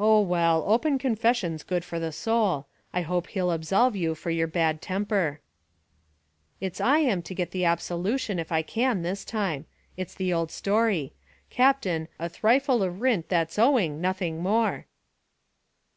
"Oh, 0.00 0.20
well; 0.20 0.64
open 0.66 0.98
confession's 0.98 1.62
good 1.62 1.84
for 1.84 2.00
the 2.00 2.10
soul; 2.10 2.66
I 2.92 3.02
hope 3.02 3.28
he'll 3.28 3.52
absolve 3.52 3.94
you 3.94 4.16
for 4.16 4.30
your 4.30 4.48
bad 4.48 4.82
temper." 4.82 5.38
"It's 6.60 6.80
I 6.80 6.98
am 6.98 7.22
to 7.22 7.36
get 7.36 7.52
the 7.52 7.64
absolution, 7.64 8.40
if 8.40 8.50
I 8.50 8.62
can, 8.62 9.02
this 9.02 9.24
time; 9.24 9.66
it's 9.96 10.16
the 10.16 10.32
old 10.32 10.50
story. 10.50 11.12
Captain, 11.50 12.08
'a 12.18 12.28
thrifle 12.28 12.82
of 12.82 13.00
rint 13.00 13.28
that's 13.28 13.60
owing, 13.60 14.00
nothing 14.00 14.42
more.'" 14.42 14.86